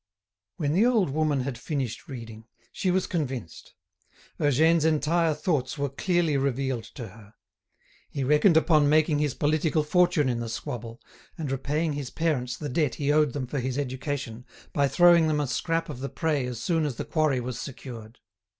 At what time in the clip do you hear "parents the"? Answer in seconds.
12.09-12.67